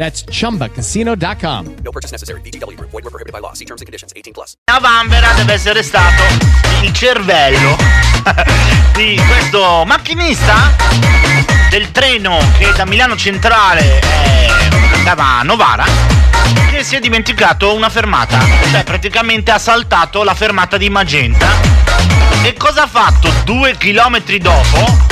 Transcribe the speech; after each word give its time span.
That's 0.00 0.24
chumbacasino.com. 0.24 1.74
No 1.84 1.90
purchase 1.90 2.10
necessary. 2.10 2.40
VGW 2.40 2.74
Group. 2.74 2.88
Void 2.88 3.04
were 3.04 3.10
prohibited 3.10 3.34
by 3.34 3.40
law. 3.40 3.52
See 3.52 3.66
terms 3.66 3.82
and 3.82 3.86
conditions. 3.86 4.14
18 4.16 4.32
plus. 4.32 4.54
A 4.72 4.80
Vanvera 4.80 5.34
deve 5.34 5.52
essere 5.52 5.82
stato 5.82 6.22
il 6.80 6.90
cervello 6.94 7.76
di 8.96 9.20
questo 9.28 9.84
macchinista 9.84 10.74
del 11.68 11.92
treno 11.92 12.38
che 12.56 12.72
da 12.74 12.86
Milano 12.86 13.14
Centrale 13.14 14.00
eh, 14.00 14.48
andava 14.94 15.40
a 15.40 15.42
Novara 15.42 15.84
che 16.70 16.82
si 16.82 16.96
è 16.96 17.00
dimenticato 17.00 17.74
una 17.74 17.90
fermata, 17.90 18.38
cioè 18.70 18.82
praticamente 18.84 19.50
ha 19.50 19.58
saltato 19.58 20.24
la 20.24 20.34
fermata 20.34 20.78
di 20.78 20.88
Magenta. 20.88 21.46
E 22.42 22.54
cosa 22.54 22.84
ha 22.84 22.86
fatto? 22.86 23.30
Due 23.44 23.76
chilometri 23.76 24.38
dopo 24.38 25.10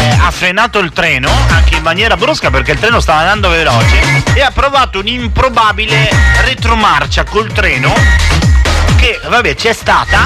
eh, 0.00 0.16
ha 0.20 0.30
frenato 0.30 0.78
il 0.78 0.92
treno 0.92 1.30
anche 1.48 1.76
in 1.76 1.82
maniera 1.82 2.16
brusca 2.16 2.50
perché 2.50 2.72
il 2.72 2.78
treno 2.78 3.00
stava 3.00 3.20
andando 3.20 3.48
veloce 3.48 4.22
e 4.34 4.40
ha 4.40 4.50
provato 4.50 4.98
un'improbabile 5.00 6.10
retromarcia 6.44 7.24
col 7.24 7.52
treno 7.52 7.94
che 8.96 9.20
vabbè 9.26 9.54
c'è 9.54 9.72
stata 9.72 10.24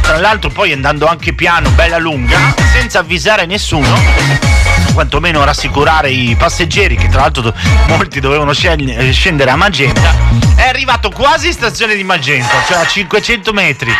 tra 0.00 0.18
l'altro 0.18 0.50
poi 0.50 0.72
andando 0.72 1.06
anche 1.06 1.32
piano 1.32 1.70
bella 1.70 1.98
lunga 1.98 2.54
senza 2.72 3.00
avvisare 3.00 3.46
nessuno 3.46 4.69
quantomeno 4.92 5.44
rassicurare 5.44 6.10
i 6.10 6.34
passeggeri 6.36 6.96
che 6.96 7.08
tra 7.08 7.22
l'altro 7.22 7.52
molti 7.86 8.20
dovevano 8.20 8.52
eh, 8.52 9.12
scendere 9.12 9.50
a 9.50 9.56
Magenta 9.56 10.14
è 10.56 10.68
arrivato 10.68 11.10
quasi 11.10 11.48
in 11.48 11.52
stazione 11.52 11.94
di 11.94 12.04
Magenta 12.04 12.62
cioè 12.66 12.78
a 12.78 12.86
500 12.86 13.52
metri 13.52 13.92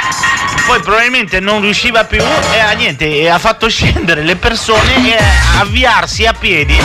poi 0.67 0.81
probabilmente 0.81 1.41
non 1.41 1.61
riusciva 1.61 2.05
più 2.05 2.23
e 2.23 2.75
niente 2.77 3.29
ha 3.29 3.39
fatto 3.39 3.69
scendere 3.69 4.23
le 4.23 4.37
persone 4.37 5.17
e 5.17 5.23
avviarsi 5.59 6.27
a 6.27 6.33
piedi 6.33 6.79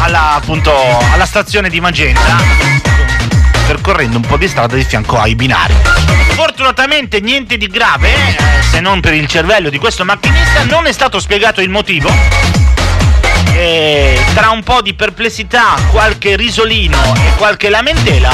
alla, 0.00 0.34
appunto, 0.34 0.72
alla 1.12 1.26
stazione 1.26 1.68
di 1.68 1.80
Magenta 1.80 2.82
percorrendo 3.66 4.16
un 4.16 4.24
po' 4.26 4.36
di 4.36 4.48
strada 4.48 4.74
di 4.74 4.84
fianco 4.84 5.18
ai 5.18 5.34
binari. 5.34 5.74
Fortunatamente 6.34 7.20
niente 7.20 7.56
di 7.56 7.68
grave, 7.68 8.10
eh, 8.10 8.62
se 8.70 8.80
non 8.80 9.00
per 9.00 9.14
il 9.14 9.26
cervello 9.26 9.70
di 9.70 9.78
questo 9.78 10.04
macchinista, 10.04 10.64
non 10.64 10.86
è 10.86 10.92
stato 10.92 11.20
spiegato 11.20 11.60
il 11.60 11.70
motivo. 11.70 12.10
Tra 14.34 14.50
un 14.50 14.62
po' 14.62 14.82
di 14.82 14.92
perplessità, 14.92 15.76
qualche 15.90 16.36
risolino 16.36 16.98
e 17.14 17.34
qualche 17.36 17.70
lamentela, 17.70 18.30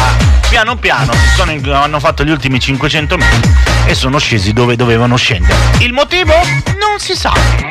piano 0.49 0.75
piano 0.76 1.12
sono, 1.37 1.53
hanno 1.75 2.00
fatto 2.00 2.25
gli 2.25 2.31
ultimi 2.31 2.59
500 2.59 3.16
metri 3.16 3.54
e 3.87 3.94
sono 3.94 4.19
scesi 4.19 4.53
dove 4.53 4.75
dovevano 4.75 5.15
scendere. 5.15 5.56
Il 5.78 5.93
motivo? 5.93 6.32
Non 6.32 6.98
si 6.98 7.15
sa. 7.15 7.32